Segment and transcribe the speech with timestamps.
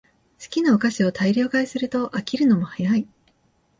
[0.41, 3.07] 好きなお菓子を大量買いすると飽きるのも早い